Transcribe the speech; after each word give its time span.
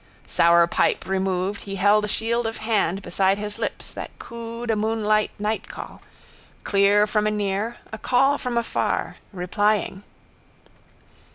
Sour 0.25 0.65
pipe 0.65 1.05
removed 1.05 1.61
he 1.61 1.75
held 1.75 2.03
a 2.03 2.07
shield 2.07 2.47
of 2.47 2.57
hand 2.57 3.03
beside 3.03 3.37
his 3.37 3.59
lips 3.59 3.91
that 3.91 4.09
cooed 4.17 4.71
a 4.71 4.75
moonlight 4.75 5.29
nightcall, 5.39 5.99
clear 6.63 7.05
from 7.05 7.27
anear, 7.27 7.77
a 7.93 7.99
call 7.99 8.39
from 8.39 8.57
afar, 8.57 9.17
replying. 9.31 10.01